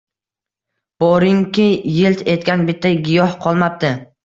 [1.03, 1.67] Boringki,
[1.99, 3.95] yilt etgan bitta giyoh qolmabdi.